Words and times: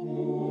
Ooh. 0.00 0.47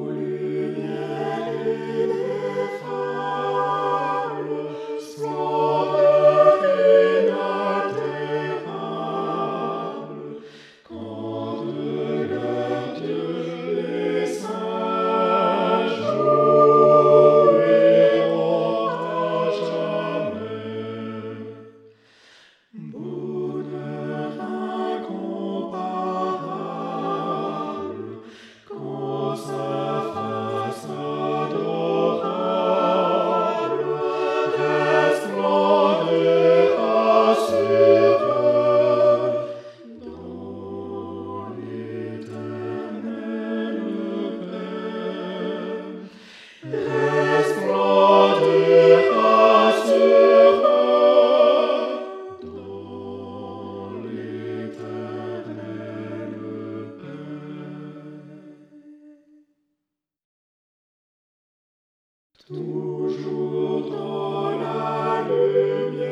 toujours 62.48 63.90
dans 63.92 64.52
la 64.58 65.22
lumière 65.28 66.08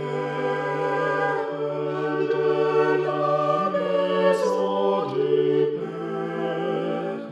de 2.34 3.06
la 3.06 3.72
maison 3.72 5.14
du 5.14 5.80
Père. 5.80 7.24